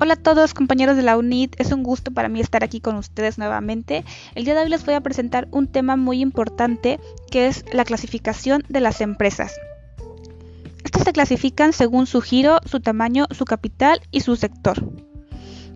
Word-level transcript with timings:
Hola 0.00 0.14
a 0.14 0.16
todos 0.16 0.54
compañeros 0.54 0.96
de 0.96 1.02
la 1.02 1.18
UNIT, 1.18 1.60
es 1.60 1.72
un 1.72 1.82
gusto 1.82 2.12
para 2.12 2.28
mí 2.28 2.38
estar 2.38 2.62
aquí 2.62 2.80
con 2.80 2.94
ustedes 2.94 3.36
nuevamente. 3.36 4.04
El 4.36 4.44
día 4.44 4.54
de 4.54 4.60
hoy 4.60 4.68
les 4.68 4.86
voy 4.86 4.94
a 4.94 5.00
presentar 5.00 5.48
un 5.50 5.66
tema 5.66 5.96
muy 5.96 6.20
importante 6.20 7.00
que 7.32 7.48
es 7.48 7.64
la 7.72 7.84
clasificación 7.84 8.62
de 8.68 8.78
las 8.78 9.00
empresas. 9.00 9.56
Estas 10.84 11.02
se 11.02 11.12
clasifican 11.12 11.72
según 11.72 12.06
su 12.06 12.20
giro, 12.20 12.60
su 12.64 12.78
tamaño, 12.78 13.26
su 13.32 13.44
capital 13.44 14.00
y 14.12 14.20
su 14.20 14.36
sector. 14.36 14.88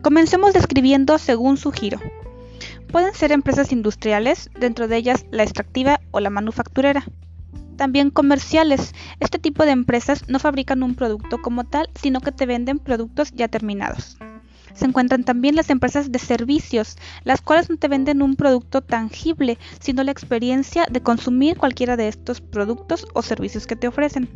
Comencemos 0.03 0.53
describiendo 0.53 1.19
según 1.19 1.57
su 1.57 1.73
giro. 1.73 1.99
Pueden 2.93 3.15
ser 3.15 3.33
empresas 3.33 3.73
industriales, 3.73 4.51
dentro 4.57 4.87
de 4.87 4.99
ellas 4.99 5.27
la 5.33 5.43
extractiva 5.43 6.01
o 6.13 6.21
la 6.21 6.31
manufacturera. 6.31 7.05
También 7.77 8.11
comerciales. 8.11 8.95
Este 9.21 9.39
tipo 9.39 9.65
de 9.65 9.73
empresas 9.73 10.29
no 10.29 10.39
fabrican 10.39 10.83
un 10.83 10.95
producto 10.95 11.41
como 11.41 11.65
tal, 11.65 11.89
sino 11.95 12.21
que 12.21 12.33
te 12.33 12.47
venden 12.47 12.79
productos 12.79 13.33
ya 13.33 13.49
terminados. 13.49 14.19
Se 14.75 14.87
encuentran 14.87 15.25
también 15.25 15.55
las 15.55 15.71
empresas 15.71 16.11
de 16.11 16.19
servicios, 16.19 16.97
las 17.25 17.43
cuales 17.43 17.69
no 17.69 17.77
te 17.77 17.89
venden 17.89 18.23
un 18.23 18.37
producto 18.37 18.81
tangible, 18.81 19.59
sino 19.81 20.03
la 20.03 20.13
experiencia 20.13 20.87
de 20.91 21.03
consumir 21.03 21.59
cualquiera 21.59 21.97
de 21.97 22.09
estos 22.09 22.41
productos 22.41 23.07
o 23.15 23.23
servicios 23.23 23.67
que 23.67 23.77
te 23.77 23.89
ofrecen. 23.89 24.31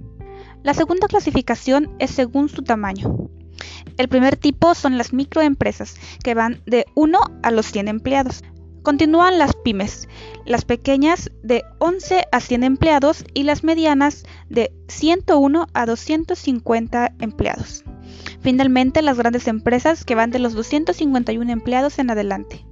La 0.62 0.74
segunda 0.74 1.06
clasificación 1.06 1.94
es 1.98 2.10
según 2.10 2.48
su 2.48 2.62
tamaño. 2.62 3.30
El 3.96 4.08
primer 4.08 4.36
tipo 4.36 4.74
son 4.74 4.98
las 4.98 5.12
microempresas, 5.12 5.94
que 6.22 6.34
van 6.34 6.60
de 6.66 6.84
1 6.94 7.18
a 7.42 7.50
los 7.50 7.66
100 7.66 7.88
empleados. 7.88 8.42
Continúan 8.86 9.36
las 9.36 9.52
pymes, 9.52 10.08
las 10.44 10.64
pequeñas 10.64 11.32
de 11.42 11.64
11 11.80 12.22
a 12.30 12.38
100 12.38 12.62
empleados 12.62 13.24
y 13.34 13.42
las 13.42 13.64
medianas 13.64 14.22
de 14.48 14.72
101 14.86 15.66
a 15.74 15.86
250 15.86 17.14
empleados. 17.18 17.82
Finalmente, 18.42 19.02
las 19.02 19.18
grandes 19.18 19.48
empresas 19.48 20.04
que 20.04 20.14
van 20.14 20.30
de 20.30 20.38
los 20.38 20.52
251 20.54 21.50
empleados 21.50 21.98
en 21.98 22.12
adelante. 22.12 22.64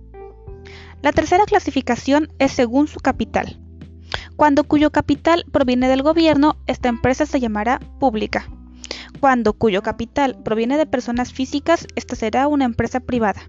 La 1.02 1.10
tercera 1.10 1.46
clasificación 1.46 2.28
es 2.38 2.52
según 2.52 2.86
su 2.86 3.00
capital. 3.00 3.58
Cuando 4.36 4.62
cuyo 4.62 4.92
capital 4.92 5.44
proviene 5.50 5.88
del 5.88 6.04
gobierno, 6.04 6.58
esta 6.68 6.88
empresa 6.88 7.26
se 7.26 7.40
llamará 7.40 7.80
pública. 7.98 8.46
Cuando 9.18 9.54
cuyo 9.54 9.82
capital 9.82 10.36
proviene 10.44 10.76
de 10.76 10.86
personas 10.86 11.32
físicas, 11.32 11.86
esta 11.96 12.14
será 12.14 12.46
una 12.46 12.66
empresa 12.66 13.00
privada. 13.00 13.40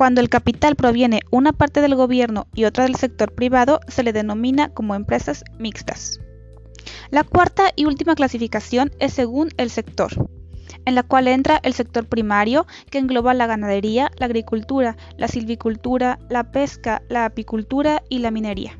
Cuando 0.00 0.22
el 0.22 0.30
capital 0.30 0.76
proviene 0.76 1.20
una 1.30 1.52
parte 1.52 1.82
del 1.82 1.94
gobierno 1.94 2.46
y 2.54 2.64
otra 2.64 2.84
del 2.84 2.96
sector 2.96 3.34
privado, 3.34 3.80
se 3.86 4.02
le 4.02 4.14
denomina 4.14 4.72
como 4.72 4.94
empresas 4.94 5.44
mixtas. 5.58 6.18
La 7.10 7.22
cuarta 7.22 7.64
y 7.76 7.84
última 7.84 8.14
clasificación 8.14 8.92
es 8.98 9.12
según 9.12 9.50
el 9.58 9.68
sector, 9.68 10.10
en 10.86 10.94
la 10.94 11.02
cual 11.02 11.28
entra 11.28 11.60
el 11.62 11.74
sector 11.74 12.06
primario, 12.06 12.66
que 12.90 12.96
engloba 12.96 13.34
la 13.34 13.46
ganadería, 13.46 14.10
la 14.16 14.24
agricultura, 14.24 14.96
la 15.18 15.28
silvicultura, 15.28 16.18
la 16.30 16.50
pesca, 16.50 17.02
la 17.10 17.26
apicultura 17.26 18.02
y 18.08 18.20
la 18.20 18.30
minería. 18.30 18.78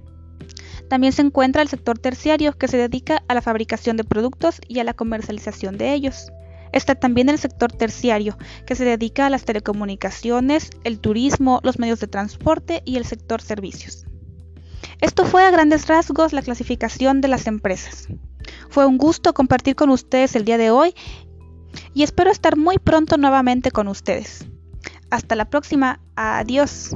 También 0.88 1.12
se 1.12 1.20
encuentra 1.20 1.60
el 1.60 1.68
sector 1.68 1.98
terciario, 1.98 2.56
que 2.56 2.66
se 2.66 2.78
dedica 2.78 3.24
a 3.28 3.34
la 3.34 3.42
fabricación 3.42 3.98
de 3.98 4.05
productos 4.05 4.58
y 4.68 4.78
a 4.78 4.84
la 4.84 4.94
comercialización 4.94 5.77
de 5.77 5.92
ellos. 5.92 6.32
Está 6.72 6.94
también 6.94 7.28
el 7.28 7.38
sector 7.38 7.72
terciario, 7.72 8.36
que 8.66 8.74
se 8.74 8.84
dedica 8.84 9.26
a 9.26 9.30
las 9.30 9.44
telecomunicaciones, 9.44 10.70
el 10.84 11.00
turismo, 11.00 11.60
los 11.62 11.78
medios 11.78 12.00
de 12.00 12.06
transporte 12.06 12.82
y 12.84 12.96
el 12.96 13.04
sector 13.04 13.42
servicios. 13.42 14.06
Esto 15.00 15.24
fue 15.24 15.44
a 15.44 15.50
grandes 15.50 15.86
rasgos 15.86 16.32
la 16.32 16.42
clasificación 16.42 17.20
de 17.20 17.28
las 17.28 17.46
empresas. 17.46 18.08
Fue 18.68 18.86
un 18.86 18.98
gusto 18.98 19.32
compartir 19.34 19.74
con 19.74 19.90
ustedes 19.90 20.36
el 20.36 20.44
día 20.44 20.58
de 20.58 20.70
hoy 20.70 20.94
y 21.94 22.02
espero 22.02 22.30
estar 22.30 22.56
muy 22.56 22.78
pronto 22.78 23.16
nuevamente 23.16 23.70
con 23.70 23.88
ustedes. 23.88 24.46
Hasta 25.10 25.34
la 25.34 25.48
próxima. 25.48 26.00
Adiós. 26.16 26.90